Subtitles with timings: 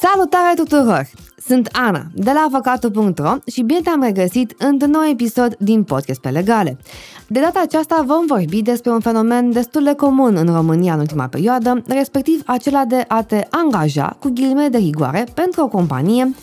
[0.00, 1.08] Salutare tuturor!
[1.46, 6.28] Sunt Ana, de la avocatul.ro și bine te-am regăsit într-un nou episod din Podcast pe
[6.28, 6.78] Legale.
[7.26, 11.26] De data aceasta vom vorbi despre un fenomen destul de comun în România în ultima
[11.26, 16.34] perioadă, respectiv acela de a te angaja cu ghilimele de rigoare pentru o companie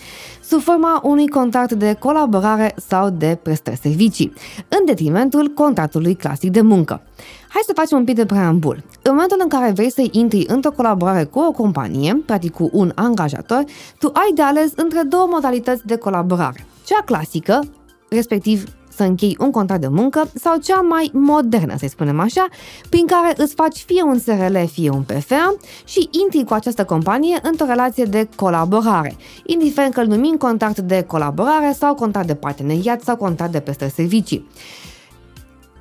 [0.48, 4.34] sub forma unui contract de colaborare sau de prestări servicii,
[4.68, 7.02] în detrimentul contractului clasic de muncă.
[7.50, 8.84] Hai să facem un pic de preambul.
[9.02, 12.92] În momentul în care vrei să intri într-o colaborare cu o companie, practic cu un
[12.96, 13.64] angajator,
[14.00, 16.66] tu ai de ales între două modalități de colaborare.
[16.86, 17.64] Cea clasică,
[18.10, 18.64] respectiv
[18.98, 22.48] să închei un contract de muncă sau cea mai modernă, să spunem așa,
[22.90, 25.56] prin care îți faci fie un SRL, fie un PFA
[25.86, 29.16] și intri cu această companie într-o relație de colaborare,
[29.46, 33.92] indiferent că îl numim contract de colaborare sau contract de parteneriat sau contract de prestări
[33.92, 34.48] servicii.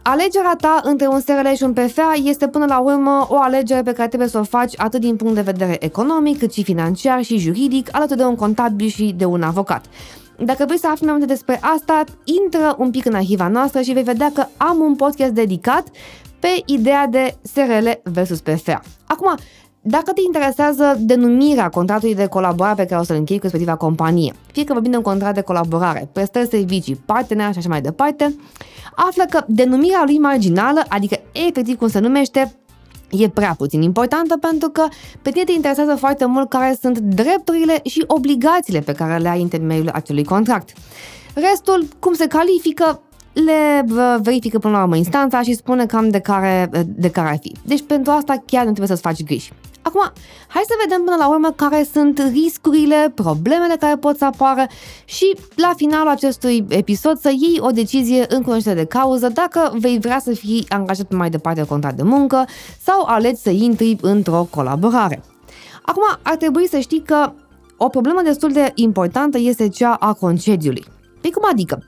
[0.02, 3.93] Alegerea ta între un SRL și un PFA este până la urmă o alegere pe
[3.93, 7.38] care trebuie să o faci atât din punct de vedere economic, cât și financiar și
[7.38, 9.85] juridic, alături de un contabil și de un avocat.
[10.38, 12.04] Dacă vrei să afli mai multe despre asta,
[12.45, 15.84] intră un pic în arhiva noastră și vei vedea că am un podcast dedicat
[16.38, 18.82] pe ideea de SRL versus PFA.
[19.07, 19.34] Acum,
[19.80, 24.32] dacă te interesează denumirea contractului de colaborare pe care o să-l închei cu respectiva companie,
[24.52, 28.37] fie că vorbim de un contract de colaborare, prestări servicii, partener și așa mai departe,
[28.95, 32.57] află că denumirea lui marginală, adică efectiv cum se numește,
[33.10, 34.87] e prea puțin importantă pentru că
[35.23, 39.43] pe tine te interesează foarte mult care sunt drepturile și obligațiile pe care le ai
[39.43, 40.73] în temeiul acelui contract.
[41.35, 43.01] Restul, cum se califică,
[43.32, 43.85] le
[44.23, 47.54] verifică până la urmă instanța și spune cam de care, de care ar fi.
[47.65, 49.52] Deci pentru asta chiar nu trebuie să-ți faci griji.
[49.97, 50.13] Acum,
[50.47, 54.66] hai să vedem până la urmă care sunt riscurile, problemele care pot să apară
[55.05, 59.99] și la finalul acestui episod să iei o decizie în cunoștință de cauză dacă vei
[59.99, 62.45] vrea să fii angajat mai departe de contract de muncă
[62.83, 65.22] sau alegi să intri într-o colaborare.
[65.83, 67.33] Acum, ar trebui să știi că
[67.77, 70.84] o problemă destul de importantă este cea a concediului.
[71.21, 71.83] Păi cum adică?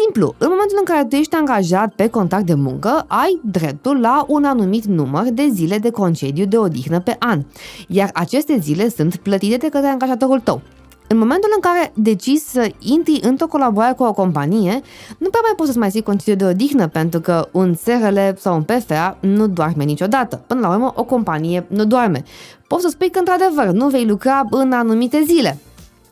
[0.00, 4.24] Simplu, în momentul în care tu ești angajat pe contract de muncă, ai dreptul la
[4.28, 7.42] un anumit număr de zile de concediu de odihnă pe an,
[7.88, 10.60] iar aceste zile sunt plătite de către angajatorul tău.
[11.08, 14.80] În momentul în care decizi să intri într-o colaborare cu o companie,
[15.18, 18.54] nu prea mai poți să-ți mai ții concediu de odihnă, pentru că un SRL sau
[18.54, 20.42] un PFA nu doarme niciodată.
[20.46, 22.22] Până la urmă, o companie nu doarme.
[22.66, 25.58] Poți să spui că, într-adevăr, nu vei lucra în anumite zile,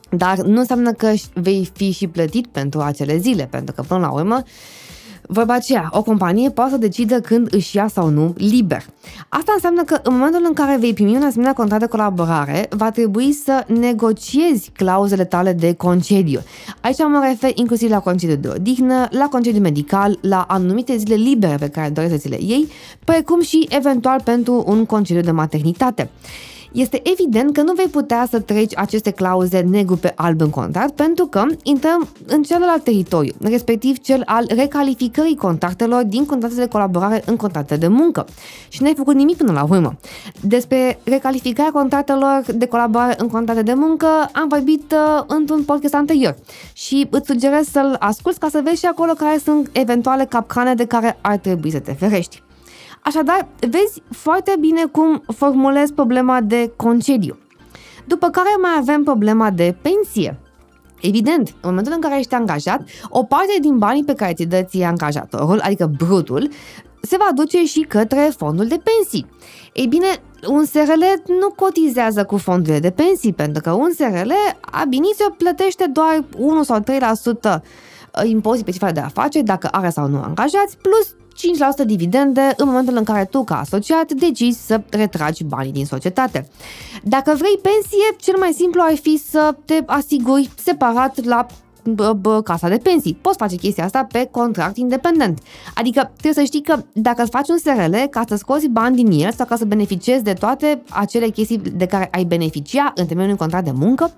[0.09, 4.11] dar nu înseamnă că vei fi și plătit pentru acele zile, pentru că până la
[4.11, 4.43] urmă
[5.29, 8.85] Vorba aceea, o companie poate să decidă când își ia sau nu liber.
[9.29, 12.91] Asta înseamnă că în momentul în care vei primi un asemenea contract de colaborare, va
[12.91, 16.39] trebui să negociezi clauzele tale de concediu.
[16.81, 21.55] Aici mă refer inclusiv la concediu de odihnă, la concediu medical, la anumite zile libere
[21.55, 22.67] pe care dorești să ți le iei,
[23.03, 26.09] precum și eventual pentru un concediu de maternitate
[26.79, 30.91] este evident că nu vei putea să treci aceste clauze negru pe alb în contract
[30.91, 37.23] pentru că intrăm în celălalt teritoriu, respectiv cel al recalificării contractelor din contracte de colaborare
[37.25, 38.25] în contracte de muncă.
[38.67, 39.97] Și n-ai făcut nimic până la urmă.
[40.41, 46.35] Despre recalificarea contractelor de colaborare în contracte de muncă am vorbit uh, într-un podcast anterior
[46.73, 50.85] și îți sugerez să-l asculti ca să vezi și acolo care sunt eventuale capcane de
[50.85, 52.45] care ar trebui să te ferești.
[53.07, 57.37] Așadar, vezi foarte bine cum formulez problema de concediu.
[58.05, 60.39] După care mai avem problema de pensie.
[61.01, 64.61] Evident, în momentul în care ești angajat, o parte din banii pe care ți dă
[64.61, 66.49] ție angajatorul, adică brutul,
[67.01, 69.25] se va duce și către fondul de pensii.
[69.73, 70.07] Ei bine,
[70.47, 71.03] un SRL
[71.39, 74.31] nu cotizează cu fondurile de pensii, pentru că un SRL
[74.61, 77.61] ab initio plătește doar 1 sau 3%
[78.23, 81.15] impozit pe de afaceri, dacă are sau nu angajați, plus
[81.83, 86.49] 5% dividende în momentul în care tu, ca asociat, decizi să retragi banii din societate.
[87.03, 91.45] Dacă vrei pensie, cel mai simplu ar fi să te asiguri separat la
[92.43, 93.17] casa de pensii.
[93.21, 95.39] Poți face chestia asta pe contract independent.
[95.73, 99.25] Adică trebuie să știi că dacă îți faci un SRL ca să scoți bani din
[99.25, 103.29] el sau ca să beneficiezi de toate acele chestii de care ai beneficia în temeiul
[103.29, 104.13] unui contract de muncă,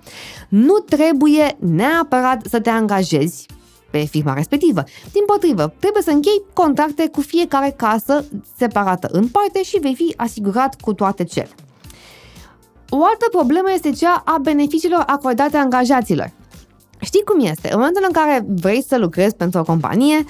[0.49, 3.45] nu trebuie neapărat să te angajezi
[3.89, 4.83] pe firma respectivă.
[5.11, 8.25] Din potrivă, trebuie să închei contracte cu fiecare casă
[8.57, 11.49] separată în parte și vei fi asigurat cu toate cele.
[12.89, 16.31] O altă problemă este cea a beneficiilor acordate angajaților.
[16.99, 17.69] Știi cum este?
[17.71, 20.25] În momentul în care vrei să lucrezi pentru o companie,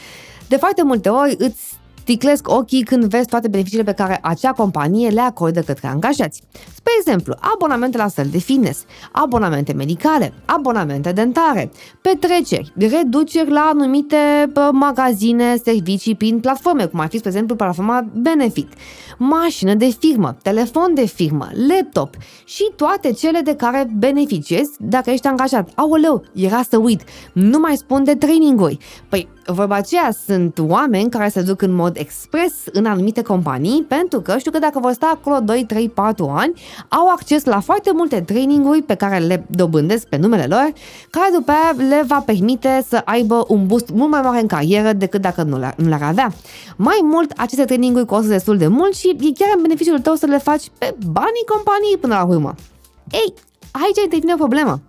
[0.48, 1.79] de foarte multe ori îți
[2.10, 6.42] sticlesc ochii când vezi toate beneficiile pe care acea companie le acordă către angajați.
[6.76, 11.72] Spre exemplu, abonamente la săli de fitness, abonamente medicale, abonamente dentare,
[12.02, 18.74] petreceri, reduceri la anumite magazine, servicii prin platforme, cum ar fi, spre exemplu, platforma Benefit,
[19.18, 22.16] mașină de firmă, telefon de firmă, laptop
[22.46, 25.70] și toate cele de care beneficiezi dacă ești angajat.
[25.76, 27.04] Aoleu, era să uit,
[27.34, 28.78] nu mai spun de traininguri.
[29.10, 34.22] Păi, vorba aceea sunt oameni care se duc în mod expres în anumite companii pentru
[34.22, 36.54] că știu că dacă vor sta acolo 2, 3, 4 ani,
[36.88, 40.74] au acces la foarte multe traininguri pe care le dobândesc pe numele lor,
[41.10, 44.94] care după aia le va permite să aibă un boost mult mai mare în carieră
[44.94, 45.58] decât dacă nu
[45.88, 46.34] le-ar avea.
[46.76, 50.26] Mai mult, aceste traininguri costă destul de mult și e chiar în beneficiul tău să
[50.26, 52.56] le faci pe banii companiei până la urmă.
[53.12, 53.34] Ei,
[53.72, 54.80] aici intervine o problemă.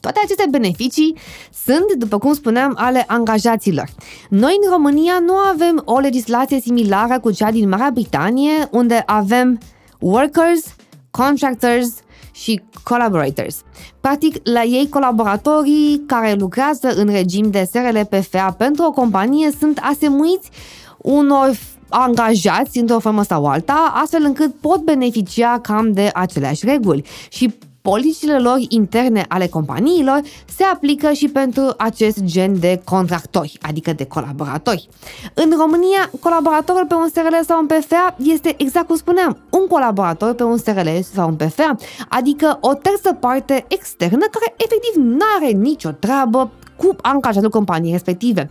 [0.00, 1.16] Toate aceste beneficii
[1.64, 3.88] sunt, după cum spuneam, ale angajaților.
[4.28, 9.58] Noi în România nu avem o legislație similară cu cea din Marea Britanie, unde avem
[9.98, 10.74] workers,
[11.10, 11.94] contractors
[12.32, 13.62] și collaborators.
[14.00, 20.50] Practic, la ei colaboratorii care lucrează în regim de SRL-PFA pentru o companie sunt asemuiți
[20.98, 21.50] unor
[21.88, 27.54] angajați într-o formă sau alta, astfel încât pot beneficia cam de aceleași reguli și
[27.90, 30.20] politicile lor interne ale companiilor
[30.56, 34.88] se aplică și pentru acest gen de contractori, adică de colaboratori.
[35.34, 40.34] În România, colaboratorul pe un SRL sau un PFA este exact cum spuneam, un colaborator
[40.34, 41.76] pe un SRL sau un PFA,
[42.08, 48.50] adică o terță parte externă care efectiv nu are nicio treabă cu angajatul companiei respective.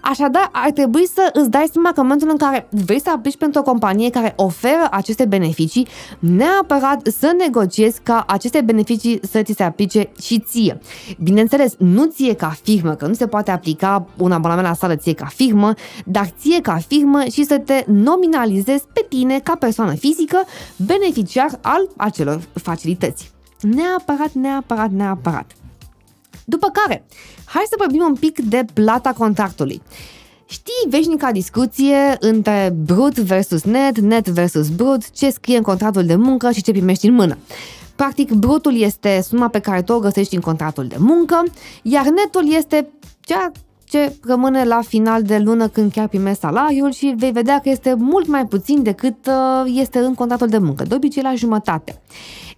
[0.00, 3.36] Așadar, ar trebui să îți dai seama că în momentul în care vrei să aplici
[3.36, 5.86] pentru o companie care oferă aceste beneficii,
[6.18, 10.78] neapărat să negociezi ca aceste beneficii să ți se aplice și ție.
[11.22, 15.14] Bineînțeles, nu ție ca firmă, că nu se poate aplica un abonament la sală ție
[15.14, 15.72] ca firmă,
[16.04, 20.38] dar ție ca firmă și să te nominalizezi pe tine ca persoană fizică
[20.76, 23.32] beneficiar al acelor facilități.
[23.60, 25.52] Neapărat, neapărat, neapărat.
[26.48, 27.04] După care,
[27.44, 29.82] hai să vorbim un pic de plata contractului.
[30.46, 36.14] Știi veșnica discuție între brut versus net, net versus brut, ce scrie în contractul de
[36.14, 37.38] muncă și ce primești în mână.
[37.96, 41.44] Practic, brutul este suma pe care tu o găsești în contractul de muncă,
[41.82, 42.88] iar netul este
[43.20, 43.52] cea
[43.88, 47.94] ce rămâne la final de lună când chiar primești salariul și vei vedea că este
[47.98, 52.00] mult mai puțin decât uh, este în contractul de muncă, de obicei la jumătate.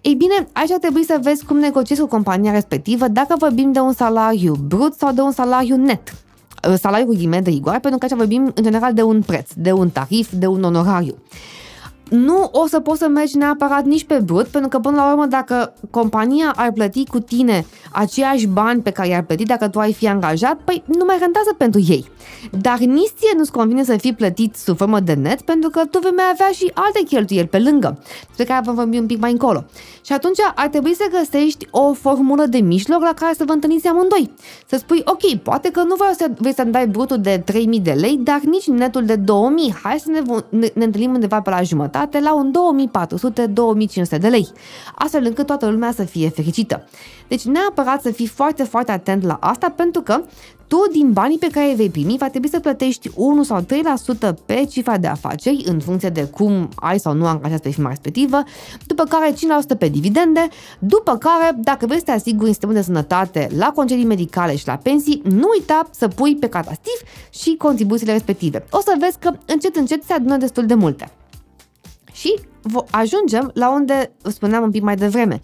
[0.01, 3.79] Ei bine, aici ar trebui să vezi cum negociezi cu compania respectivă dacă vorbim de
[3.79, 6.15] un salariu brut sau de un salariu net
[6.69, 9.49] uh, salariul cu ghime de rigoare, pentru că aici vorbim în general de un preț,
[9.55, 11.15] de un tarif, de un onorariu
[12.11, 15.25] nu o să poți să mergi neapărat nici pe brut, pentru că până la urmă
[15.25, 19.93] dacă compania ar plăti cu tine aceiași bani pe care i-ar plăti dacă tu ai
[19.93, 22.11] fi angajat, păi nu mai rentează pentru ei.
[22.61, 25.99] Dar nici ție nu-ți convine să fii plătit sub formă de net, pentru că tu
[25.99, 29.31] vei mai avea și alte cheltuieli pe lângă, despre care vom vorbi un pic mai
[29.31, 29.65] încolo.
[30.05, 33.87] Și atunci ar trebui să găsești o formulă de mijloc la care să vă întâlniți
[33.87, 34.31] amândoi.
[34.65, 37.91] Să spui, ok, poate că nu vrei să, vrei să dai brutul de 3000 de
[37.91, 39.75] lei, dar nici netul de 2000.
[39.83, 42.51] Hai să ne, ne, ne întâlnim undeva pe la jumătate jumătate la un
[44.15, 44.47] 2400-2500 de lei,
[44.95, 46.87] astfel încât toată lumea să fie fericită.
[47.27, 50.21] Deci neapărat să fii foarte, foarte atent la asta pentru că
[50.67, 53.65] tu din banii pe care îi vei primi va trebui să plătești 1 sau 3%
[54.45, 58.43] pe cifra de afaceri în funcție de cum ai sau nu angajat pe firma respectivă,
[58.87, 60.47] după care 5% pe dividende,
[60.79, 64.67] după care dacă vrei să te asiguri în sistemul de sănătate la concedii medicale și
[64.67, 68.65] la pensii, nu uita să pui pe catastif și contribuțiile respective.
[68.71, 71.11] O să vezi că încet încet se adună destul de multe.
[72.21, 72.39] Și
[72.91, 75.39] ajungem la unde spuneam un pic mai devreme.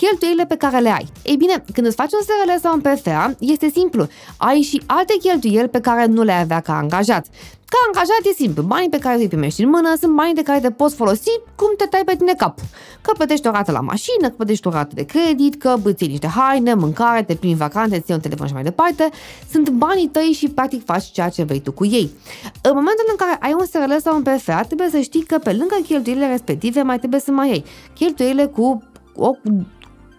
[0.00, 1.08] Cheltuielile pe care le ai.
[1.22, 4.08] Ei bine, când îți faci un SRL sau un PFA, este simplu.
[4.36, 7.26] Ai și alte cheltuieli pe care nu le avea ca angajat.
[7.72, 10.60] Ca angajat e simplu, banii pe care îi primești în mână sunt banii de care
[10.60, 12.58] te poți folosi cum te tai pe tine cap.
[13.00, 16.26] Că plătești o rată la mașină, că plătești o rată de credit, că îți niște
[16.26, 19.08] haine, mâncare, te plimbi vacanțe, ții un telefon și mai departe,
[19.50, 22.10] sunt banii tăi și practic faci ceea ce vrei tu cu ei.
[22.62, 25.52] În momentul în care ai un SRL sau un PFA, trebuie să știi că pe
[25.52, 28.82] lângă cheltuielile respective mai trebuie să mai iei cheltuielile cu
[29.14, 29.30] o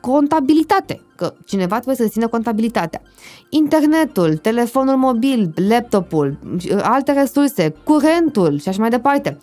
[0.01, 3.01] contabilitate, că cineva trebuie să țină contabilitatea.
[3.49, 6.37] Internetul, telefonul mobil, laptopul,
[6.81, 9.37] alte resurse, curentul și așa mai departe.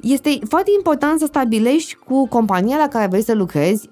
[0.00, 3.88] Este foarte important să stabilești cu compania la care vrei să lucrezi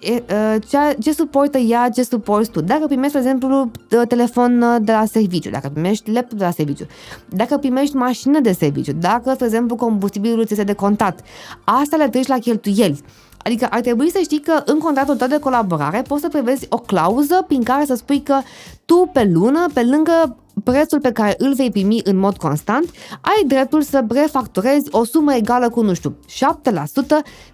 [0.98, 2.60] ce suportă ea, ce suporți tu.
[2.60, 3.70] Dacă primești, de exemplu,
[4.08, 6.86] telefon de la serviciu, dacă primești laptop de la serviciu,
[7.28, 11.20] dacă primești mașină de serviciu, dacă, de exemplu, combustibilul ți este de contat,
[11.64, 13.00] asta le treci la cheltuieli.
[13.44, 16.76] Adică ar trebui să știi că în contractul tău de colaborare poți să prevezi o
[16.76, 18.40] clauză prin care să spui că
[18.84, 22.84] tu pe lună, pe lângă prețul pe care îl vei primi în mod constant,
[23.20, 26.34] ai dreptul să refacturezi o sumă egală cu, nu știu, 7%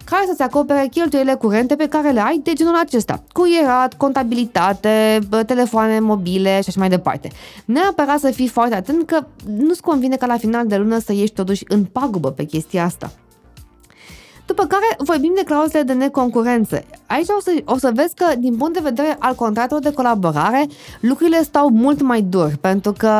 [0.03, 3.23] care să-ți acopere cheltuielile curente pe care le ai de genul acesta.
[3.31, 7.31] Cuierat, contabilitate, telefoane mobile și așa mai departe.
[7.65, 9.25] Neapărat să fii foarte atent că
[9.57, 13.11] nu-ți convine ca la final de lună să ieși totuși în pagubă pe chestia asta.
[14.51, 16.83] După care vorbim de clauzele de neconcurență.
[17.05, 20.67] Aici o să, o să vezi că, din punct de vedere al contractelor de colaborare,
[21.01, 23.11] lucrurile stau mult mai dur, pentru că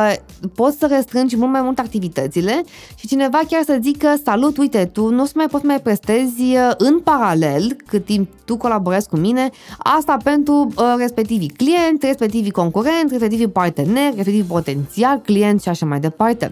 [0.54, 2.62] poți să restrângi mult mai mult activitățile
[2.94, 7.00] și cineva chiar să zică, salut, uite, tu nu mai poți mai prestezi uh, în
[7.00, 13.48] paralel, cât timp tu colaborezi cu mine, asta pentru uh, respectivii clienți, respectivii concurenți, respectivii
[13.48, 16.50] parteneri, respectivii potențial clienți și așa mai departe.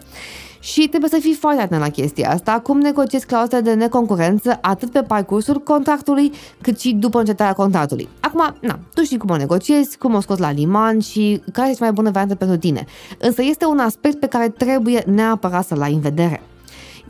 [0.61, 4.91] Și trebuie să fii foarte atent la chestia asta, cum negociezi clauzele de neconcurență atât
[4.91, 8.09] pe parcursul contractului, cât și după încetarea contractului.
[8.21, 11.83] Acum, na, tu știi cum o negociezi, cum o scoți la liman și care este
[11.83, 12.85] mai bună variantă pentru tine.
[13.19, 16.43] Însă este un aspect pe care trebuie neapărat să-l ai în vedere.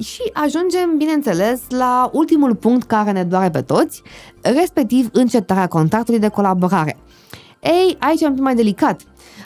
[0.02, 4.02] Și ajungem, bineînțeles, la ultimul punct care ne doare pe toți,
[4.40, 6.98] respectiv încetarea contractului de colaborare.
[7.60, 9.00] Ei, aici e un pic mai delicat,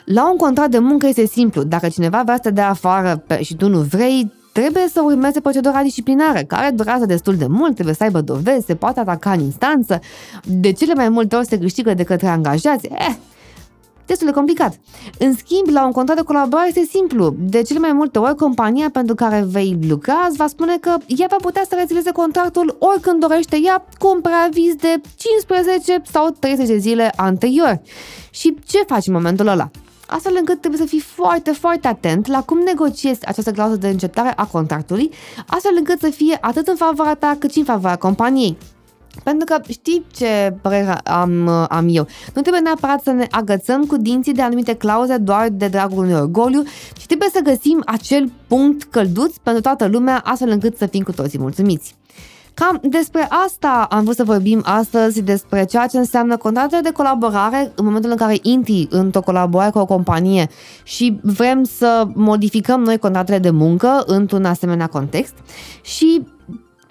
[0.05, 1.63] la un contract de muncă este simplu.
[1.63, 5.39] Dacă cineva vrea să te dea afară pe, și tu nu vrei, trebuie să urmeze
[5.39, 9.39] procedura disciplinară, care durează destul de mult, trebuie să aibă dovezi, se poate ataca în
[9.39, 9.99] instanță,
[10.43, 12.87] de cele mai multe ori se câștigă de către angajați.
[12.87, 13.15] Eh,
[14.05, 14.79] destul de complicat.
[15.19, 17.35] În schimb, la un contract de colaborare este simplu.
[17.39, 21.27] De cele mai multe ori, compania pentru care vei lucra îți va spune că ea
[21.29, 26.67] va putea să rezilieze contractul oricând dorește ea cu un preaviz de 15 sau 30
[26.67, 27.81] de zile anterior.
[28.29, 29.69] Și ce faci în momentul ăla?
[30.07, 34.33] Astfel încât trebuie să fii foarte, foarte atent la cum negociezi această clauză de încetare
[34.35, 35.11] a contractului,
[35.47, 38.57] astfel încât să fie atât în favoarea ta cât și în favoarea companiei.
[39.23, 42.07] Pentru că știi ce părere am, am eu?
[42.33, 46.13] Nu trebuie neapărat să ne agățăm cu dinții de anumite clauze doar de dragul unui
[46.13, 46.63] orgoliu,
[46.97, 51.11] ci trebuie să găsim acel punct călduț pentru toată lumea, astfel încât să fim cu
[51.11, 51.95] toții mulțumiți.
[52.55, 57.71] Cam despre asta am vrut să vorbim astăzi, despre ceea ce înseamnă contractele de colaborare
[57.75, 60.49] în momentul în care intri într-o colaborare cu o companie
[60.83, 65.33] și vrem să modificăm noi contractele de muncă într-un asemenea context
[65.81, 66.21] și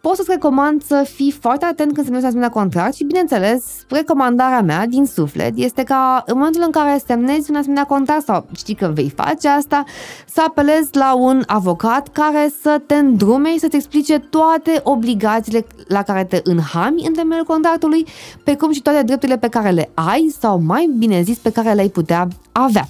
[0.05, 4.87] pot să-ți recomand să fii foarte atent când semnezi asemenea contract și, bineînțeles, recomandarea mea
[4.87, 8.91] din suflet este ca în momentul în care semnezi un asemenea contract sau știi că
[8.95, 9.85] vei face asta,
[10.27, 16.03] să apelezi la un avocat care să te îndrume și să-ți explice toate obligațiile la
[16.03, 18.07] care te înhami în temeiul contractului,
[18.45, 21.73] pe cum și toate drepturile pe care le ai sau, mai bine zis, pe care
[21.73, 22.89] le-ai putea avea.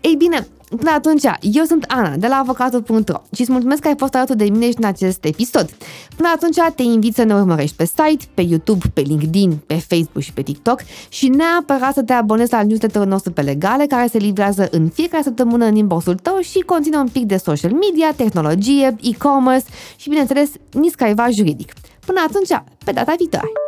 [0.00, 3.94] Ei bine, Până atunci, eu sunt Ana de la avocatul.ro și îți mulțumesc că ai
[3.96, 5.70] fost alături de mine și în acest episod.
[6.16, 10.22] Până atunci, te invit să ne urmărești pe site, pe YouTube, pe LinkedIn, pe Facebook
[10.22, 14.18] și pe TikTok și neapărat să te abonezi la newsletterul nostru pe legale care se
[14.18, 18.96] livrează în fiecare săptămână în inboxul tău și conține un pic de social media, tehnologie,
[19.00, 19.66] e-commerce
[19.96, 21.72] și, bineînțeles, niscaiva juridic.
[22.06, 23.63] Până atunci, pe data viitoare!